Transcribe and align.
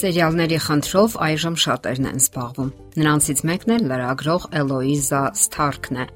Սերիալների 0.00 0.58
խնդրով 0.64 1.14
այժմ 1.26 1.56
շատերն 1.60 2.06
են 2.08 2.20
զբաղվում։ 2.22 2.68
Նրանցից 3.00 3.40
մեկն 3.50 3.72
էլ 3.74 3.82
լրագրող 3.90 4.46
Էլոիզա 4.60 5.20
Սթարքն 5.36 5.98
է, 6.00 6.06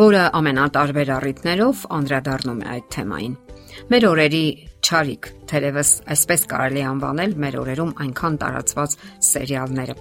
որը 0.00 0.22
ամենատարբեր 0.40 1.12
առիթներով 1.16 1.84
անդրադառնում 2.02 2.64
է 2.64 2.68
այդ 2.72 2.88
թեմային։ 2.96 3.36
Մեր 3.94 4.06
օրերի 4.10 4.44
ճարիք, 4.88 5.28
թերևս 5.52 5.92
այսպես 6.16 6.48
կարելի 6.50 6.82
անվանել 6.90 7.36
մեր 7.46 7.60
օրերում 7.62 7.94
այնքան 8.02 8.40
տարածված 8.42 8.98
սերիալները 9.30 9.96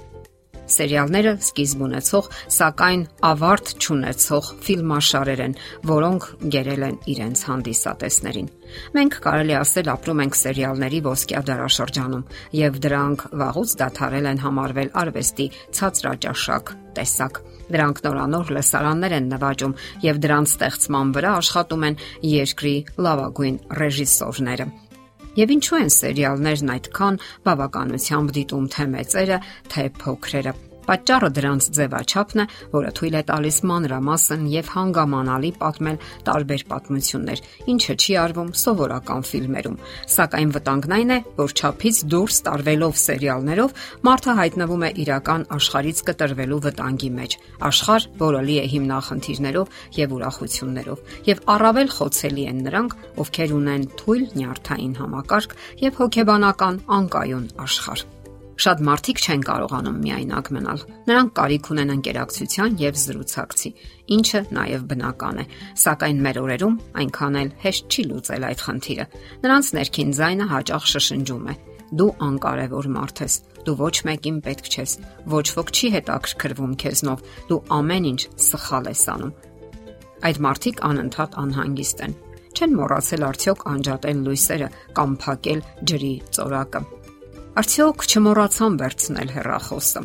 Սերիալները 0.72 1.32
սկիզբ 1.42 1.82
ունեցող, 1.88 2.28
սակայն 2.56 3.04
ավարտ 3.32 3.72
չունեցող 3.82 4.50
ֆիլմաշարեր 4.66 5.42
են, 5.46 5.56
որոնք 5.92 6.28
գերել 6.56 6.86
են 6.88 7.00
իրենց 7.14 7.44
հանդիսատեսներին։ 7.50 8.52
Մենք 8.96 9.18
կարելի 9.26 9.56
ասել 9.62 9.92
ապրում 9.96 10.22
ենք 10.26 10.38
սերիալների 10.42 11.00
ոսկյա 11.08 11.42
դարաշրջանում, 11.50 12.28
եւ 12.62 12.78
դրանք 12.86 13.26
վաղուց 13.42 13.74
դադարել 13.82 14.30
են 14.32 14.44
համարվել 14.46 14.94
արվեստի 15.02 15.48
ցածրաճաշակ 15.80 16.72
տեսակ։ 17.02 17.42
Դրանք 17.72 18.00
նորանոր 18.06 18.54
լսարաններ 18.58 19.18
են 19.18 19.28
նվաճում 19.32 19.76
եւ 20.06 20.24
դրանց 20.28 20.56
ստեղծման 20.56 21.14
վրա 21.18 21.34
աշխատում 21.42 21.86
են 21.90 22.00
երկրի 22.32 22.78
լավագույն 23.08 23.60
ռեժիսորները։ 23.82 24.72
Եվ 25.40 25.52
ինչու 25.56 25.78
են 25.80 25.92
սերիալներն 25.96 26.72
այդքան 26.74 27.20
բավականությամբ 27.48 28.34
դիտում 28.36 28.66
թե 28.76 28.88
մեծերը, 28.98 29.38
թե 29.72 29.86
փոքրերը։ 30.02 30.54
Պատճառը 30.92 31.28
դրանց 31.32 31.68
ձևաչափն 31.78 32.42
է, 32.42 32.46
որը 32.74 32.90
թույլ 33.00 33.14
է 33.16 33.20
տալիս 33.30 33.58
մանրամասն 33.70 34.42
եւ 34.52 34.72
հանգամանալի 34.76 35.52
պատմել 35.62 36.00
տարբեր 36.28 36.66
պատմություններ, 36.72 37.44
ինչը 37.72 37.96
չի 37.96 38.18
արվում 38.22 38.50
սովորական 38.62 39.24
ֆիլմերում։ 39.32 39.78
Սակայն 40.12 40.52
վտանգն 40.58 40.96
այն 40.98 41.14
է, 41.16 41.20
որ 41.40 41.56
ճափից 41.62 42.02
դուրս 42.12 42.42
տարվելով 42.50 43.00
սերիալներով 43.06 43.76
մարդը 44.12 44.36
հայտնվում 44.42 44.84
է 44.84 44.92
իրական 45.06 45.48
աշխարից 45.56 46.04
կտրվելու 46.12 46.62
վտանգի 46.68 47.12
մեջ։ 47.22 47.40
Աշխարհ, 47.72 48.08
որը 48.20 48.46
լի 48.52 48.58
է 48.60 48.66
հիմնախնդիրներով 48.76 49.76
եւ 50.02 50.16
ուրախություններով, 50.20 51.04
եւ 51.32 51.46
առավել 51.56 51.94
խոցելի 51.96 52.48
են 52.52 52.64
նրանք, 52.68 52.98
ովքեր 53.24 53.56
ունեն 53.62 53.92
թույլ 54.02 54.26
նյարդային 54.42 54.96
համակարգ 55.00 55.60
եւ 55.88 56.02
հոգեբանական 56.04 56.84
անկայուն 57.00 57.48
աշխարհ։ 57.68 58.10
Շատ 58.62 58.82
մարդիկ 58.86 59.20
չեն 59.26 59.44
կարողանում 59.48 59.96
միայնակ 60.04 60.50
մնալ։ 60.54 60.82
Նրանք 61.08 61.32
կարիք 61.40 61.70
ունեն 61.74 61.94
ընկերակցության 61.96 62.76
եւ 62.82 63.00
զրուցակցի, 63.02 63.72
ինչը 64.16 64.42
նաեւ 64.58 64.84
բնական 64.92 65.42
է, 65.42 65.46
սակայն 65.82 66.22
մեր 66.26 66.40
օրերում 66.42 66.76
այնքան 67.02 67.40
էլ 67.42 67.50
հեշտ 67.64 67.90
չի 67.90 68.06
լուծել 68.12 68.46
այդ 68.52 68.64
խնդիրը։ 68.68 69.08
Նրանց 69.42 69.72
ներքին 69.82 70.14
ձայնը 70.22 70.48
հաճախ 70.52 70.88
շշնջում 70.92 71.50
է. 71.50 71.56
Դու 71.92 72.12
անկարևոր 72.30 72.92
մարդ 73.02 73.24
ես։ 73.26 73.34
Դու 73.66 73.78
ոչ 73.82 73.96
մեկին 74.12 74.38
պետք 74.46 74.70
չես։ 74.72 74.92
Ոչ 75.32 75.48
ոք 75.58 75.74
չի 75.76 75.88
հետաքրքրվում 75.98 76.76
քեզնով։ 76.86 77.26
Դու 77.50 77.62
ամեն 77.82 78.10
ինչ 78.14 78.22
սխալ 78.46 78.92
ես 78.94 79.04
անում։ 79.16 79.34
Այդ 80.22 80.42
մարդիկ 80.46 80.86
անընդհատ 80.92 81.38
անհանգիստ 81.42 82.06
են 82.06 82.16
չեն 82.52 82.74
մոռացել 82.78 83.24
արդյոք 83.26 83.68
անջատել 83.74 84.26
լույսերը 84.28 84.72
կամ 84.98 85.14
փակել 85.26 85.62
ջրի 85.92 86.16
ծորակը։ 86.36 87.01
Արդյոք 87.52 88.06
չմոռացան 88.08 88.76
վերցնել 88.80 89.32
հեռախոսը։ 89.36 90.02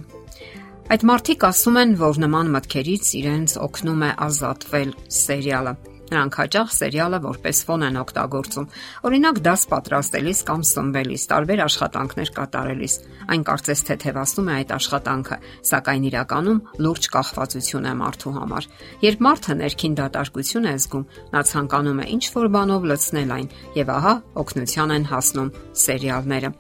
Այդ 0.91 1.03
մարդիկ 1.07 1.45
ասում 1.47 1.77
են, 1.79 1.93
որ 2.01 2.19
նման 2.25 2.49
մտքերից 2.57 3.11
իրենց 3.21 3.53
օգնում 3.63 4.03
է 4.03 4.09
ազատվել 4.27 4.91
սերիալը։ 5.15 5.75
Նրանք 6.07 6.39
հաճախ 6.39 6.73
սերիալը 6.75 7.19
որպես 7.23 7.61
ֆոն 7.67 7.85
են 7.87 7.99
օգտագործում։ 8.03 8.67
Օրինակ 9.07 9.39
դաս 9.47 9.63
պատրաստելիս 9.73 10.43
կամ 10.47 10.61
սնվելիս, 10.71 11.23
տարբեր 11.31 11.63
աշխատանքներ 11.67 12.31
կատարելիս։ 12.37 12.95
Այն 13.27 13.43
կարծես 13.47 13.83
թե 13.87 13.97
թևացնում 14.07 14.51
է 14.51 14.55
այդ 14.57 14.75
աշխատանքը, 14.77 15.39
սակայն 15.71 16.07
իրականում 16.11 16.63
լուրջ 16.87 17.09
կախվածություն 17.15 17.87
է 17.91 17.95
մարդու 18.03 18.35
համար։ 18.37 18.69
Երբ 19.07 19.27
մարդը 19.27 19.59
ներքին 19.63 19.99
դատարկություն 20.03 20.71
է 20.71 20.77
զգում, 20.87 21.09
նա 21.35 21.43
ցանկանում 21.51 22.03
է 22.03 22.07
ինչ 22.17 22.25
որ 22.39 22.47
բանով 22.55 22.87
լցնել 22.91 23.35
այն, 23.39 23.51
եւ 23.83 23.93
ահա 23.97 24.15
օգնության 24.47 24.95
են 24.97 25.11
հասնում 25.11 25.53
սերիալները 25.87 26.55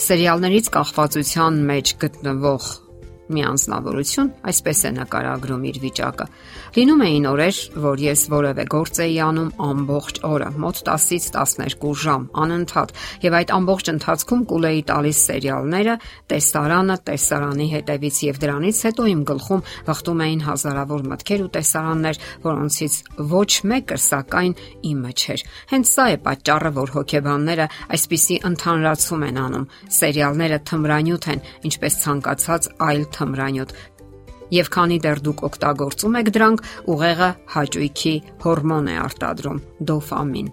սերիալներից 0.00 0.70
կախվածության 0.72 1.60
մեջ 1.68 1.94
գտնվող 2.04 2.68
մի 3.32 3.42
անznավորություն 3.52 4.30
այսպես 4.52 4.78
է 4.82 4.90
նկարագրում 4.96 5.64
իր 5.72 5.78
վիճակը։ 5.82 6.26
Լինում 6.72 7.02
էին 7.06 7.26
օրեր, 7.32 7.58
որ 7.82 8.02
ես 8.02 8.20
որևէ 8.32 8.64
գործ 8.72 9.00
էի 9.04 9.16
անում 9.26 9.50
ամբողջ 9.66 10.20
օրը, 10.24 10.48
մոտ 10.62 10.82
10-ից 10.88 11.26
12 11.36 11.92
ժամ, 12.02 12.22
անընդհատ, 12.42 12.94
եւ 13.22 13.36
այդ 13.38 13.52
ամբողջ 13.56 13.90
ընթացքում 13.92 14.44
կուլեի 14.52 14.82
տալիս 14.92 15.18
սերիալները, 15.26 15.96
տեսարանը, 16.32 16.96
տեսարանի 17.12 17.66
հետևից 17.72 18.16
եւ 18.28 18.40
դրանից 18.42 18.80
հետո 18.88 19.06
իմ 19.12 19.22
գլխում 19.32 19.64
վխտում 19.88 20.22
էին 20.22 20.42
հազարավոր 20.48 21.04
մտքեր 21.12 21.42
ու 21.42 21.50
տեսարաններ, 21.56 22.20
որոնցից 22.46 22.94
ոչ 23.32 23.50
մեկը 23.72 23.98
սակայն 24.02 24.54
իմը 24.92 25.12
չէր։ 25.12 25.44
Հենց 25.72 25.92
սա 25.92 26.06
է 26.12 26.16
պատճառը, 26.26 26.72
որ 26.78 26.92
հոգեբանները 26.96 27.66
այսպիսի 27.96 28.36
ընդհանրացում 28.48 29.26
են 29.28 29.40
անում։ 29.42 29.68
Սերիալները 29.98 30.58
թմրանյութ 30.72 31.28
են, 31.32 31.44
ինչպես 31.68 31.98
ցանկացած 32.02 32.68
այլ 32.88 33.04
թմրանյութ։ 33.22 33.76
Եվ 34.52 34.68
քանի 34.74 34.98
դեռ 35.00 35.20
դուք 35.24 35.44
օգտագործում 35.48 36.16
եք 36.20 36.30
դրանք, 36.36 36.64
ուղեղը 36.92 37.28
հաճույքի 37.54 38.14
հորմոն 38.42 38.90
է 38.92 38.96
արտադրում՝ 39.02 39.62
դոֆամին։ 39.88 40.50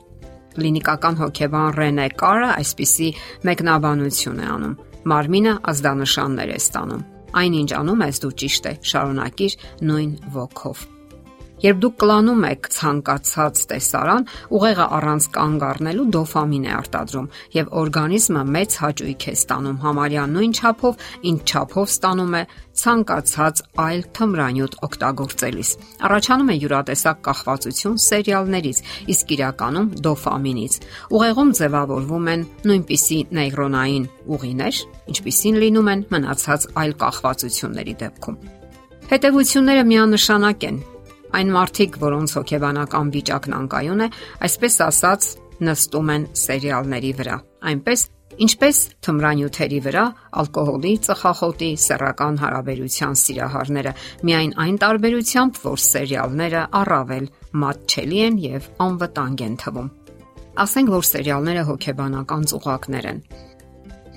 Կլինիկական 0.59 1.19
հոգեբան 1.19 1.73
Ռենե 1.79 2.07
Կարը 2.19 2.51
այսպիսի 2.55 3.09
մեկնաբանություն 3.49 4.39
է 4.39 4.47
անում։ 4.55 4.77
Մարմինը 5.09 5.53
ազդանշաններ 5.73 6.53
է 6.55 6.61
ստանում։ 6.63 7.03
Այնինչ 7.39 7.69
անում 7.79 8.05
ես 8.09 8.23
դու 8.23 8.31
ճիշտ 8.43 8.71
է, 8.71 8.73
շարունակիր 8.93 9.59
նույն 9.89 10.15
ոգով։ 10.39 10.87
Երբ 11.59 11.79
դուք 11.83 11.95
կլանում 11.99 12.43
եք 12.47 12.67
ցանկացած 12.71 13.61
տեսարան, 13.67 14.25
ուղեղը 14.55 14.85
առանց 14.95 15.25
կանգ 15.35 15.63
առնելու 15.69 16.05
դոֆամին 16.15 16.67
է 16.69 16.71
արտադրում 16.79 17.25
եւ 17.55 17.71
օրգանիզմը 17.79 18.43
մեծ 18.55 18.75
հաճույք 18.79 19.25
է 19.27 19.33
ստանում 19.35 19.81
համարյա 19.83 20.23
նույն 20.39 20.53
չափով, 20.55 21.03
ինչ 21.29 21.39
չափով 21.49 21.89
ստանում 21.99 22.37
է 22.39 22.43
ցանկացած 22.79 23.61
այլ 23.83 24.03
թմրանյութ 24.15 24.77
օգտագործելիս։ 24.87 25.69
Առաջանում 26.07 26.49
է 26.49 26.55
յուրատեսակ 26.63 27.19
կախվածություն 27.27 27.97
սերիալներից, 28.07 28.79
իսկ 29.11 29.33
իրականում 29.35 29.89
դոֆամինից։ 30.07 30.77
Ուղեղում 31.19 31.51
ձևավորվում 31.59 32.29
են 32.39 32.45
նույնպիսի 32.69 33.19
նեյրոնային 33.35 34.07
ուղիներ, 34.39 34.79
ինչպիսին 35.11 35.59
լինում 35.65 35.91
են 35.91 36.05
մնացած 36.15 36.69
այլ 36.79 36.95
կախվածությունների 37.03 37.95
դեպքում։ 37.99 38.39
Հետևությունները 39.09 39.83
միանշանակ 39.89 40.65
են 40.69 40.79
Այն 41.29 41.51
մարդիկ, 41.53 41.97
որոնց 42.01 42.37
հոգեբանական 42.39 43.11
վիճակն 43.13 43.57
անկայուն 43.59 44.05
է, 44.05 44.07
այսպես 44.49 44.79
ասած, 44.89 45.27
նստում 45.69 46.15
են 46.15 46.23
սերիալների 46.39 47.11
վրա։ 47.19 47.35
Այնպես 47.69 48.05
Ինչպես 48.39 48.77
թմրանյութերի 49.03 49.79
վրա 49.83 50.03
ալկոհոլի, 50.39 50.91
ծխախոտի, 51.03 51.67
սեռական 51.83 52.37
հարաբերության 52.39 53.17
սիրահարները, 53.19 53.93
միայն 54.29 54.53
այն 54.63 54.79
տարբերությամբ, 54.83 55.59
որ 55.65 55.83
սերիալները 55.85 56.61
առավել 56.79 57.27
մատչելի 57.65 58.23
են 58.29 58.39
եւ 58.45 58.71
անվտանգ 58.87 59.45
են 59.49 59.59
թվում։ 59.65 59.91
Ասենք 60.63 60.95
որ 60.95 61.05
սերիալները 61.09 61.67
հոգեբանական 61.73 62.49
ծուղակներ 62.53 63.09
են։ 63.11 63.23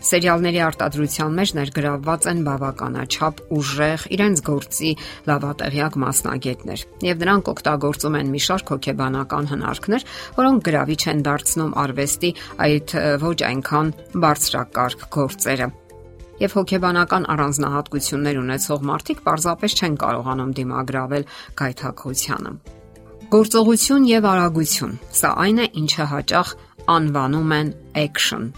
Սերիալների 0.03 0.61
արտադրության 0.67 1.37
մեջ 1.39 1.51
ներգրավված 1.59 2.25
են 2.33 2.41
բավականաչափ 2.47 3.43
ուժեղ 3.55 4.07
իրենց 4.17 4.41
գործի 4.49 4.91
լավատեղյակ 5.31 5.99
մասնագետներ, 6.03 6.81
եւ 7.07 7.23
նրանք 7.23 7.51
օգտագործում 7.53 8.17
են 8.19 8.33
մի 8.33 8.41
շարք 8.47 8.73
հոգեբանական 8.75 9.51
հնարքներ, 9.53 10.07
որոնք 10.41 10.67
գրավիչ 10.67 11.03
են 11.13 11.23
դարձնում 11.29 11.77
արվեստի 11.83 12.31
այդ 12.67 12.97
ոչ 13.23 13.39
այնքան 13.53 13.95
բարձրակարգ 14.27 15.07
գործերը 15.15 15.71
եւ 16.43 16.55
հոգեբանական 16.59 17.27
առանձնահատկություններ 17.33 18.39
ունեցող 18.41 18.87
մարդիկ 18.89 19.21
պարզապես 19.27 19.77
չեն 19.79 19.99
կարողանում 20.03 20.55
դիմագրավել 20.59 21.27
գայթակղությանը։ 21.61 22.53
Գործողություն 23.33 24.09
եւ 24.11 24.27
արագություն։ 24.33 24.99
Սա 25.23 25.31
այն 25.47 25.63
է, 25.63 25.71
ինչը 25.83 26.09
հաճախ 26.17 26.53
անվանում 26.99 27.57
են 27.61 27.73
action 28.03 28.51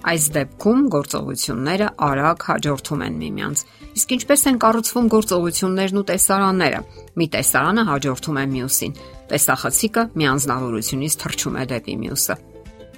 Այս 0.00 0.26
դեպքում 0.32 0.84
գործողությունները 0.94 1.88
արագ 2.06 2.44
հաջորդում 2.48 3.02
են 3.04 3.16
միմյանց։ 3.20 3.64
Իսկ 4.00 4.14
ինչպես 4.16 4.44
են 4.50 4.60
կառուցվում 4.64 5.10
գործողություններն 5.14 6.00
ու 6.00 6.06
տեսարանները։ 6.10 6.80
Մի 7.20 7.26
տեսարանը 7.36 7.84
հաջորդում 7.90 8.38
է 8.40 8.44
մյուսին։ 8.54 8.94
Տեսախցիկը 9.30 10.06
միանձնավորությունից 10.20 11.18
թռչում 11.20 11.60
է 11.60 11.66
դեպի 11.74 11.96
մյուսը։ 12.00 12.36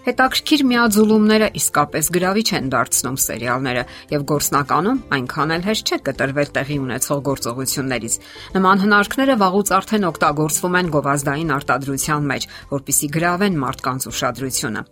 Հետաքրքիր 0.02 0.62
միաձուլումները 0.66 1.48
իսկապես 1.58 2.08
գրավիչ 2.14 2.46
են 2.58 2.70
դարձնում 2.72 3.18
սերիալները 3.22 3.84
եւ 4.10 4.24
գործնականում 4.32 5.02
այնքան 5.16 5.54
էլ 5.56 5.66
հեշտ 5.68 5.92
չէ 5.92 5.98
կտրվել 6.08 6.50
տեղի 6.56 6.78
ունեցող 6.86 7.20
գործողություններից։ 7.28 8.16
Նման 8.56 8.82
հնարքները 8.82 9.36
վաղուց 9.42 9.70
արդեն 9.78 10.08
օգտագործվում 10.10 10.80
են 10.82 10.90
գովազդային 10.96 11.54
արտադրության 11.58 12.26
մեջ, 12.32 12.48
որpիսի 12.74 13.12
գրավեն 13.18 13.62
մարդկանց 13.62 14.10
ուշադրությունը։ 14.10 14.84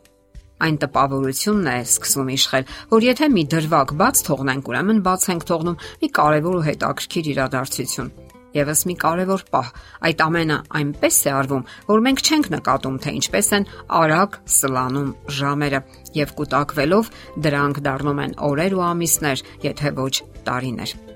Այն 0.60 0.80
տպավորությունն 0.84 1.68
է 1.70 1.76
սկսում 1.86 2.32
իշխել, 2.36 2.72
որ 2.90 3.06
եթե 3.10 3.28
մի 3.34 3.44
դրվագ 3.54 3.94
բաց 4.00 4.24
թողնենք, 4.28 4.70
ուրեմն 4.70 5.04
բաց 5.06 5.28
ենք 5.34 5.46
թողնում 5.50 5.78
մի 6.00 6.10
կարևոր 6.20 6.58
ու 6.60 6.66
հետաքրքիր 6.70 7.30
իրադարձություն։ 7.34 8.12
Եվս 8.50 8.80
մի 8.90 8.94
կարևոր 8.98 9.44
պահ։ 9.54 9.68
Այդ 10.08 10.22
ամենը 10.26 10.56
այնպես 10.80 11.18
է 11.22 11.34
արվում, 11.38 11.66
որ 11.90 12.02
մենք 12.06 12.22
չենք 12.26 12.48
նկատում, 12.56 12.96
թե 13.04 13.12
ինչպես 13.20 13.50
են 13.60 13.68
արագ 14.00 14.40
սլանում 14.56 15.12
ժամերը, 15.38 15.80
եւ 16.18 16.34
կուտակվելով 16.40 17.12
դրանք 17.46 17.80
դառնում 17.86 18.24
են 18.26 18.36
օրեր 18.50 18.76
ու 18.80 18.84
ամիսներ, 18.90 19.46
եթե 19.70 19.94
ոչ 20.02 20.14
տարիներ։ 20.50 21.09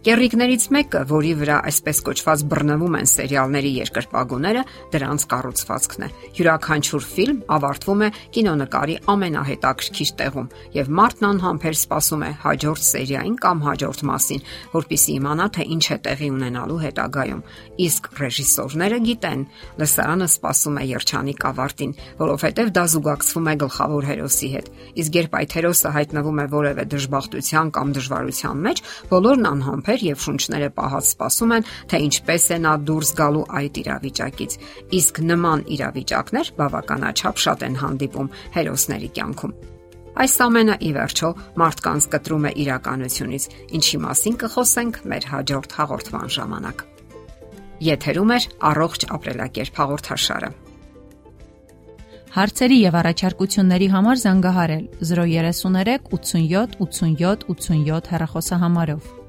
Կեռիկներից 0.00 0.62
մեկը, 0.72 1.00
որի 1.10 1.30
վրա 1.36 1.56
այսպես 1.68 1.98
կոչված 2.06 2.42
բռնվում 2.48 2.94
են 2.96 3.08
սերիալների 3.10 3.70
երկրպագուները, 3.74 4.60
դրանց 4.94 5.24
կառուցվածքն 5.28 6.04
է։ 6.06 6.08
Յուրաքանչյուր 6.38 7.04
ֆիլմ 7.10 7.42
ավարտվում 7.56 8.04
է 8.06 8.08
կինոնկարի 8.36 8.96
ամենահետաքրքիր 9.12 10.12
տեղում, 10.20 10.48
եւ 10.78 10.88
մարդն 11.00 11.26
անհամբեր 11.30 11.76
սպասում 11.76 12.24
է 12.24 12.30
հաջորդ 12.40 12.86
սերիային 12.88 13.36
կամ 13.44 13.60
հաջորդ 13.68 14.00
մասին, 14.08 14.40
որpիսի 14.72 15.12
իմանա 15.20 15.46
թե 15.60 15.68
ինչ 15.76 15.84
է 15.84 15.98
տեղի 16.08 16.30
ունենալու 16.40 16.80
հետագայում։ 16.80 17.44
Իսկ 17.84 18.10
ռեժիսորները 18.24 18.98
գիտեն, 19.04 19.44
լսարանը 19.84 20.30
սպասում 20.32 20.80
է 20.80 20.84
երջանիկ 20.96 21.46
ավարտին, 21.50 21.94
որովհետեւ 22.24 22.72
դա 22.80 22.84
զուգակցվում 22.96 23.50
է 23.50 23.54
գլխավոր 23.60 24.10
հերոսի 24.10 24.48
հետ։ 24.56 24.72
Իսկ 25.00 25.20
երբ 25.20 25.38
այդ 25.40 25.54
հերոսը 25.60 25.94
հայտնվում 26.00 26.40
է 26.40 26.46
որևէ 26.56 26.84
դժբախտության 26.94 27.72
կամ 27.76 27.94
դժվարության 28.00 28.64
մեջ, 28.70 28.82
բոլորն 29.10 29.50
անհամբեր 29.50 29.89
ափեր 29.90 30.04
եւ 30.06 30.20
շունչները 30.22 30.68
պահած 30.76 31.06
սպասում 31.10 31.52
են, 31.56 31.64
թե 31.90 31.98
ինչպես 32.06 32.44
է 32.54 32.58
նա 32.62 32.74
դուրս 32.86 33.10
գալու 33.18 33.42
այդ 33.58 33.80
իրավիճակից։ 33.80 34.52
Իսկ 35.00 35.20
նման 35.30 35.64
իրավիճակներ 35.74 36.52
բավականաչափ 36.60 37.42
շատ 37.44 37.64
են 37.66 37.78
հանդիպում 37.80 38.30
հերոսների 38.54 39.10
կյանքում։ 39.18 39.54
Այս 40.20 40.34
ամենը 40.46 40.76
ի 40.78 40.90
վերջո 40.94 41.28
մարդկանց 41.58 42.06
կտրում 42.14 42.46
է 42.46 42.52
իրականությունից, 42.60 43.44
ինչի 43.78 43.98
մասին 44.04 44.34
կխոսենք 44.40 44.94
մեր 45.10 45.28
հաջորդ 45.30 45.76
հաղորդման 45.80 46.34
ժամանակ։ 46.38 46.82
Եթերում 47.90 48.34
է 48.34 48.38
առողջ 48.70 49.06
ապրելակերպ 49.16 49.80
հաղորդաշարը։ 49.80 50.50
Հարցերի 52.30 52.76
եւ 52.78 52.96
առաջարկությունների 53.00 53.88
համար 53.90 54.20
զանգահարել 54.22 54.84
033 55.02 55.96
87 56.14 56.76
87 56.84 57.48
87 57.50 58.12
հեռախոսահամարով։ 58.12 59.19